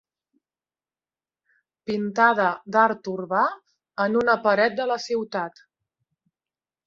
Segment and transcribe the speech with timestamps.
[1.89, 3.43] Pintada d'art urbà
[4.05, 5.63] en una paret de la ciutat.